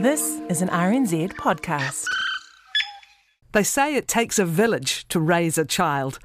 [0.00, 2.06] This is an RNZ podcast.
[3.52, 6.18] They say it takes a village to raise a child.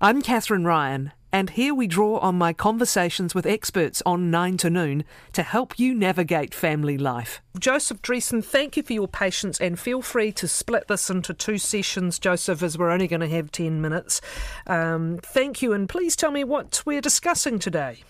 [0.00, 4.70] I'm Kathryn Ryan, and here we draw on my conversations with experts on 9 to
[4.70, 7.42] Noon to help you navigate family life.
[7.58, 11.58] Joseph Driessen, thank you for your patience, and feel free to split this into two
[11.58, 14.20] sessions, Joseph, as we're only going to have 10 minutes.
[14.68, 18.04] Um, thank you, and please tell me what we're discussing today.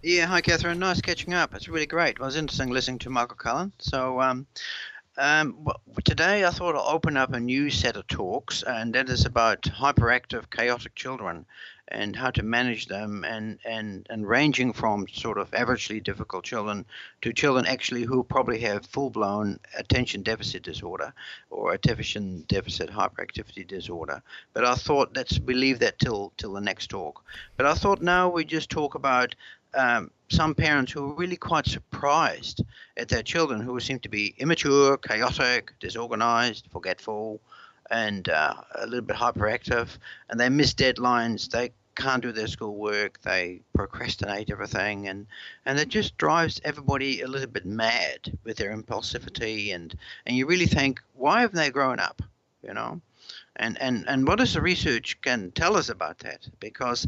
[0.00, 0.78] Yeah, hi Kathryn.
[0.78, 1.56] Nice catching up.
[1.56, 2.10] It's really great.
[2.10, 3.72] It was interesting listening to Michael Cullen.
[3.78, 4.46] So um,
[5.16, 9.08] um, well, today I thought I'll open up a new set of talks, and that
[9.08, 11.46] is about hyperactive, chaotic children
[11.90, 16.84] and how to manage them, and, and, and ranging from sort of averagely difficult children
[17.22, 21.12] to children actually who probably have full blown attention deficit disorder
[21.50, 24.22] or attention deficit hyperactivity disorder.
[24.52, 27.24] But I thought let's we leave that till till the next talk.
[27.56, 29.34] But I thought now we just talk about
[29.74, 32.62] um, some parents who are really quite surprised
[32.96, 37.40] at their children who seem to be immature, chaotic, disorganized, forgetful,
[37.90, 39.88] and uh, a little bit hyperactive,
[40.28, 41.50] and they miss deadlines.
[41.50, 43.20] They can't do their schoolwork.
[43.22, 45.26] They procrastinate everything, and
[45.64, 49.74] and it just drives everybody a little bit mad with their impulsivity.
[49.74, 49.94] And
[50.26, 52.22] and you really think, why haven't they grown up?
[52.62, 53.00] You know,
[53.56, 56.46] and and and what does the research can tell us about that?
[56.60, 57.06] Because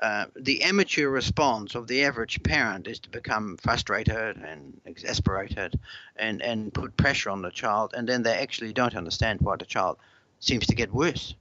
[0.00, 5.78] uh, the amateur response of the average parent is to become frustrated and exasperated
[6.16, 9.66] and, and put pressure on the child, and then they actually don't understand why the
[9.66, 9.98] child
[10.38, 11.34] seems to get worse.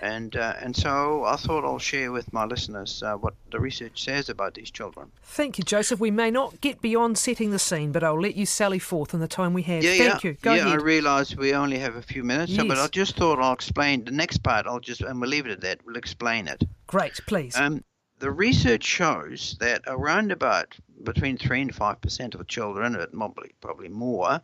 [0.00, 4.02] And, uh, and so I thought I'll share with my listeners uh, what the research
[4.04, 5.10] says about these children.
[5.22, 6.00] Thank you, Joseph.
[6.00, 9.20] We may not get beyond setting the scene, but I'll let you sally forth in
[9.20, 9.82] the time we have.
[9.82, 10.30] Yeah, Thank yeah.
[10.30, 10.36] you.
[10.42, 10.80] Go yeah, ahead.
[10.80, 14.04] I realise we only have a few minutes, so, but I just thought I'll explain
[14.04, 14.66] the next part.
[14.66, 15.80] I'll just, and we'll leave it at that.
[15.86, 16.62] We'll explain it.
[16.86, 17.56] Great, please.
[17.56, 17.82] Um,
[18.18, 23.54] the research shows that around about between three and five percent of children, but probably
[23.60, 24.40] probably more,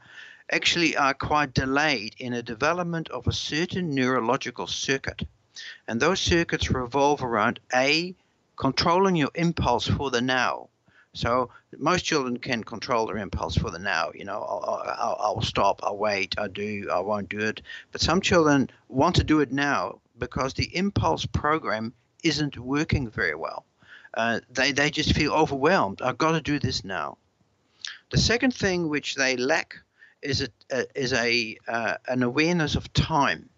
[0.51, 5.23] actually are quite delayed in the development of a certain neurological circuit,
[5.89, 8.15] and those circuits revolve around a
[8.57, 10.69] controlling your impulse for the now.
[11.15, 14.13] So most children can control their impulse for the now.
[14.15, 17.61] You know, I'll, I'll, I'll stop, I'll wait, I'll do, I won't do it.
[17.91, 21.93] But some children want to do it now because the impulse program
[22.23, 23.67] isn't working very well.
[24.15, 26.01] Uh, they, they just feel overwhelmed.
[26.03, 27.19] I've got to do this now.
[28.11, 29.77] The second thing which they lack
[30.23, 33.49] is a, uh, is a uh, an awareness of time.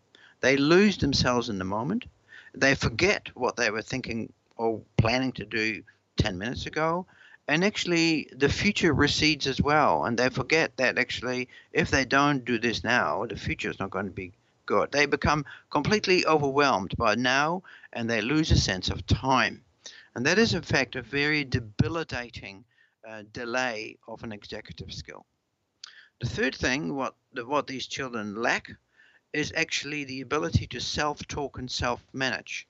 [0.44, 2.04] They lose themselves in the moment.
[2.52, 5.82] They forget what they were thinking or planning to do
[6.18, 7.06] 10 minutes ago.
[7.48, 10.04] And actually, the future recedes as well.
[10.04, 13.88] And they forget that actually, if they don't do this now, the future is not
[13.88, 14.34] going to be
[14.66, 14.92] good.
[14.92, 17.62] They become completely overwhelmed by now
[17.94, 19.64] and they lose a sense of time.
[20.14, 22.66] And that is, in fact, a very debilitating
[23.08, 25.24] uh, delay of an executive skill.
[26.20, 28.68] The third thing, what, the, what these children lack,
[29.34, 32.66] is actually the ability to self talk and self manage.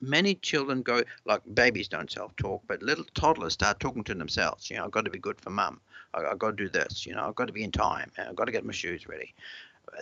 [0.00, 4.70] Many children go, like babies don't self talk, but little toddlers start talking to themselves.
[4.70, 5.80] You know, I've got to be good for mum.
[6.14, 7.06] I've got to do this.
[7.06, 8.12] You know, I've got to be in time.
[8.18, 9.34] I've got to get my shoes ready.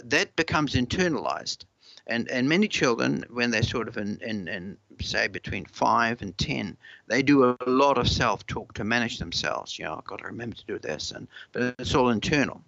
[0.04, 1.64] That becomes internalized.
[2.08, 6.36] And, and many children, when they're sort of in, in, in, say, between five and
[6.38, 6.76] 10,
[7.08, 9.78] they do a lot of self talk to manage themselves.
[9.78, 11.12] You know, I've got to remember to do this.
[11.12, 12.60] And, but it's all internal.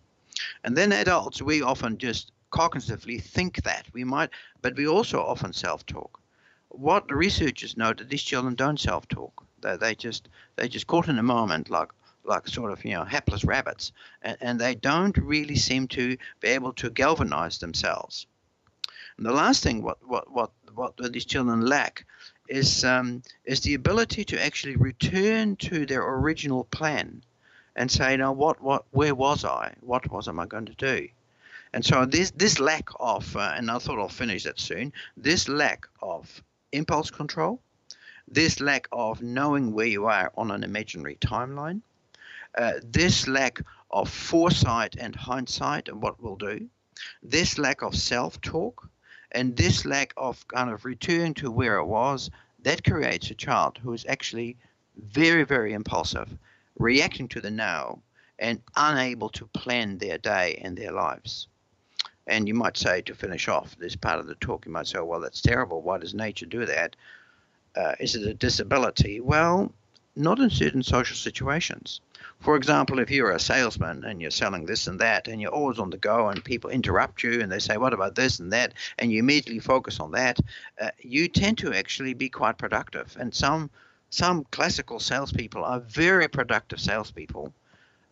[0.64, 3.86] And then adults, we often just cognitively think that.
[3.92, 4.30] We might,
[4.62, 6.20] but we also often self talk.
[6.68, 9.44] What the researchers know that these children don't self talk.
[9.60, 11.88] They, they just they just caught in a moment like
[12.24, 13.92] like sort of you know hapless rabbits,
[14.22, 18.26] and, and they don't really seem to be able to galvanize themselves.
[19.16, 22.04] And the last thing what what what what these children lack
[22.48, 27.22] is um, is the ability to actually return to their original plan
[27.76, 29.74] and say, now what what where was I?
[29.80, 31.08] What was am I going to do?
[31.74, 34.92] And so this this lack of, uh, and I thought I'll finish that soon.
[35.16, 36.42] This lack of
[36.72, 37.60] impulse control,
[38.26, 41.82] this lack of knowing where you are on an imaginary timeline,
[42.56, 43.60] uh, this lack
[43.90, 46.68] of foresight and hindsight and what we'll do,
[47.22, 48.88] this lack of self-talk,
[49.32, 52.30] and this lack of kind of return to where it was,
[52.62, 54.56] that creates a child who is actually
[54.96, 56.30] very very impulsive
[56.78, 57.98] reacting to the now
[58.38, 61.48] and unable to plan their day and their lives.
[62.28, 65.00] And you might say, to finish off this part of the talk, you might say,
[65.00, 65.80] well, that's terrible.
[65.80, 66.94] Why does nature do that?
[67.74, 69.20] Uh, is it a disability?
[69.20, 69.72] Well,
[70.14, 72.00] not in certain social situations.
[72.40, 75.78] For example, if you're a salesman and you're selling this and that, and you're always
[75.78, 78.74] on the go, and people interrupt you and they say, What about this and that?
[78.98, 80.38] and you immediately focus on that,
[80.80, 83.16] uh, you tend to actually be quite productive.
[83.18, 83.70] And some
[84.10, 87.52] some classical salespeople are very productive salespeople,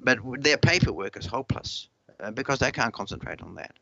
[0.00, 1.88] but their paperwork is hopeless
[2.20, 3.74] uh, because they can't concentrate on that.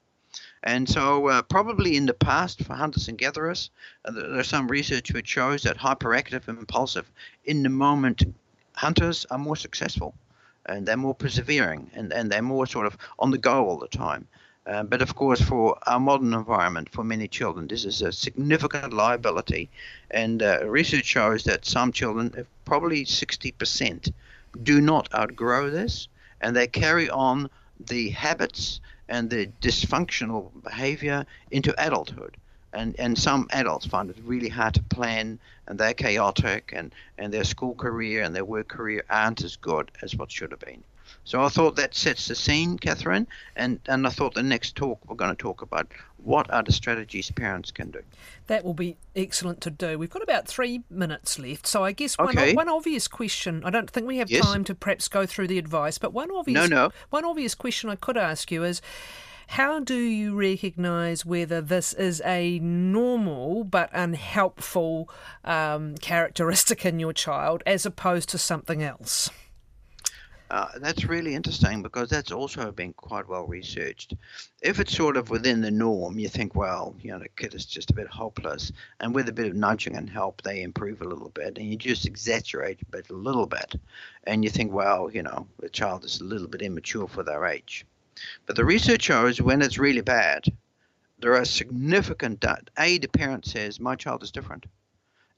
[0.64, 3.70] And so, uh, probably in the past, for hunters and gatherers,
[4.04, 7.10] uh, there's some research which shows that hyperactive and impulsive,
[7.44, 8.24] in the moment,
[8.72, 10.14] hunters are more successful
[10.66, 13.88] and they're more persevering and, and they're more sort of on the go all the
[13.88, 14.26] time.
[14.66, 18.94] Uh, but of course, for our modern environment, for many children, this is a significant
[18.94, 19.68] liability.
[20.10, 24.10] And uh, research shows that some children, probably 60%,
[24.62, 26.08] do not outgrow this
[26.40, 32.36] and they carry on the habits and the dysfunctional behavior into adulthood.
[32.72, 37.32] And, and some adults find it really hard to plan and they're chaotic and, and
[37.32, 40.82] their school career and their work career aren't as good as what should have been.
[41.24, 45.00] So I thought that sets the scene, Kathryn, and, and I thought the next talk
[45.08, 48.00] we're going to talk about what are the strategies parents can do.
[48.46, 49.98] That will be excellent to do.
[49.98, 52.54] We've got about three minutes left, so I guess one, okay.
[52.54, 53.62] one obvious question.
[53.64, 54.44] I don't think we have yes.
[54.44, 56.90] time to perhaps go through the advice, but one obvious no, no.
[57.10, 58.82] one obvious question I could ask you is.
[59.46, 65.10] How do you recognise whether this is a normal but unhelpful
[65.44, 69.28] um, characteristic in your child as opposed to something else?
[70.50, 74.14] Uh, that's really interesting because that's also been quite well researched.
[74.60, 77.64] If it's sort of within the norm, you think, well, you know, the kid is
[77.64, 78.70] just a bit hopeless,
[79.00, 81.76] and with a bit of nudging and help, they improve a little bit, and you
[81.76, 83.74] just exaggerate it a little bit,
[84.24, 87.46] and you think, well, you know, the child is a little bit immature for their
[87.46, 87.86] age.
[88.46, 90.44] But the research shows when it's really bad,
[91.20, 92.44] there are significant.
[92.78, 94.66] A, the parent says, my child is different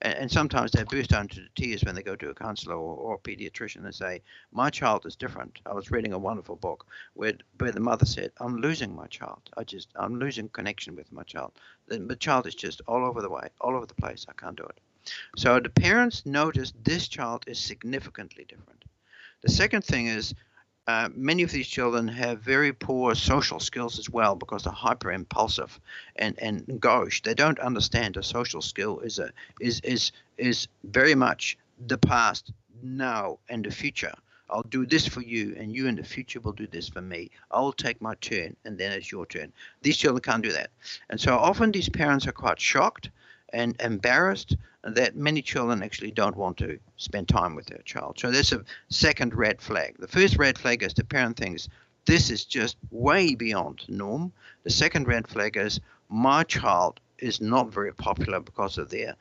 [0.03, 2.97] and, and sometimes they burst out into tears when they go to a counselor or,
[2.97, 4.23] or, a pediatrician and say,
[4.53, 8.33] "My child is different." I was reading a wonderful book where where the mother said,
[8.39, 9.49] "I'm losing my child.
[9.57, 11.53] I just I'm losing connection with my child.
[11.87, 14.27] The, the child is just all over the way, all over the place.
[14.29, 14.81] I can't do it."
[15.37, 18.85] So the parents notice this child is significantly different.
[19.43, 20.35] The second thing is
[20.87, 25.11] uh, many of these children have very poor social skills as well because they're hyper
[25.11, 25.81] impulsive
[26.17, 27.23] and, and gauche.
[27.23, 29.31] They don't understand a social skill is a
[29.61, 32.53] is is is very much the past,
[32.83, 34.15] now, and the future.
[34.49, 37.31] I'll do this for you, and you in the future will do this for me.
[37.51, 39.53] I'll take my turn, and then it's your turn.
[39.83, 40.71] These children can't do that.
[41.11, 43.11] And so often these parents are quite shocked
[43.57, 48.19] and embarrassed that many children actually don't want to spend time with their child.
[48.19, 49.97] So there's a second red flag.
[49.99, 51.69] The first red flag is the parent thinks
[52.05, 54.31] this is just way beyond norm.
[54.65, 55.81] The second red flag is
[56.11, 59.17] my child is not very popular because of their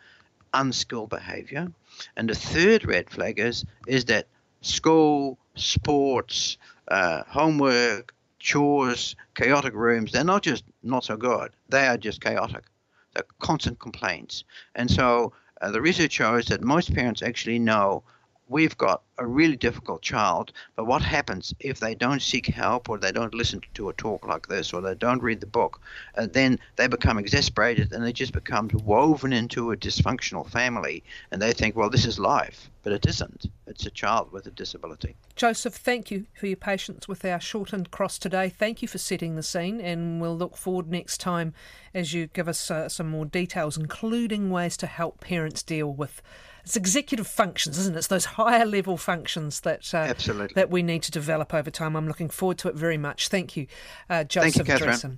[0.53, 1.71] unskilled behavior.
[2.17, 4.27] And the third red flag is is that
[4.61, 6.57] school, sports,
[6.89, 11.51] uh, homework, chores, chaotic rooms, they're not just not so good.
[11.69, 12.65] They are just chaotic.
[13.39, 14.43] Constant complaints.
[14.75, 18.03] And so uh, the research shows that most parents actually know
[18.47, 22.97] we've got a really difficult child, but what happens if they don't seek help or
[22.97, 25.81] they don't listen to a talk like this or they don't read the book?
[26.15, 31.41] Uh, then they become exasperated and they just become woven into a dysfunctional family and
[31.41, 33.47] they think, well, this is life, but it isn't.
[33.67, 35.15] It's a child with a disability.
[35.35, 38.49] Joseph, thank you for your patience with our shortened cross today.
[38.49, 41.53] Thank you for setting the scene, and we'll look forward next time
[41.93, 46.21] as you give us uh, some more details, including ways to help parents deal with
[46.65, 47.99] it's executive functions, isn't it?
[47.99, 50.53] It's those higher level functions that uh, Absolutely.
[50.55, 51.95] that we need to develop over time.
[51.95, 53.27] I'm looking forward to it very much.
[53.27, 53.67] Thank you,
[54.09, 55.17] uh, Joseph Thank you, Driessen.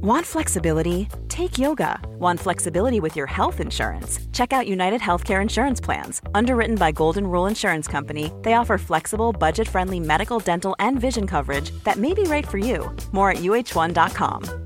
[0.00, 1.08] Want flexibility?
[1.28, 1.98] Take yoga.
[2.18, 4.20] Want flexibility with your health insurance?
[4.32, 6.22] Check out United Healthcare Insurance Plans.
[6.34, 11.26] Underwritten by Golden Rule Insurance Company, they offer flexible, budget friendly medical, dental, and vision
[11.26, 12.94] coverage that may be right for you.
[13.12, 14.63] More at uh1.com.